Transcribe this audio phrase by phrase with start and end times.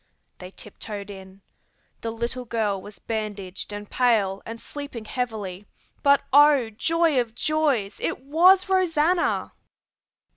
[0.39, 1.43] They tiptoed in.
[2.01, 5.67] The little girl was bandaged and pale and sleeping heavily;
[6.01, 9.53] but oh, joy of joys, it was Rosanna!